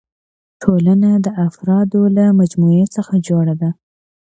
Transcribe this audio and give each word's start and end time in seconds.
ټولنه 0.61 1.09
د 1.25 1.27
افرادو 1.47 2.01
له 2.17 2.25
مجموعي 2.39 2.85
څخه 2.95 3.13
جوړه 3.27 3.53
ده. 3.61 3.69